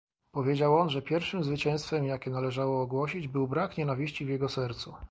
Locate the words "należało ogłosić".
2.29-3.27